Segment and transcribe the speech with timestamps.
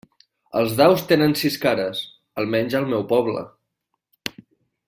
[0.61, 2.01] Els daus tenen sis cares,
[2.45, 3.47] almenys al meu poble.